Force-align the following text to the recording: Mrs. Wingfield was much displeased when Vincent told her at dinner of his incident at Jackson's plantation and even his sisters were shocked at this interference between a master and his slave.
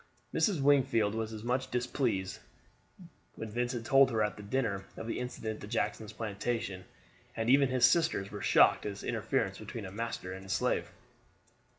Mrs. 0.33 0.61
Wingfield 0.61 1.13
was 1.13 1.31
much 1.43 1.69
displeased 1.69 2.39
when 3.35 3.51
Vincent 3.51 3.85
told 3.85 4.09
her 4.09 4.23
at 4.23 4.49
dinner 4.49 4.83
of 4.97 5.07
his 5.07 5.15
incident 5.15 5.63
at 5.63 5.69
Jackson's 5.69 6.11
plantation 6.11 6.85
and 7.37 7.51
even 7.51 7.69
his 7.69 7.85
sisters 7.85 8.31
were 8.31 8.41
shocked 8.41 8.87
at 8.87 8.93
this 8.93 9.03
interference 9.03 9.59
between 9.59 9.85
a 9.85 9.91
master 9.91 10.33
and 10.33 10.41
his 10.41 10.53
slave. 10.53 10.91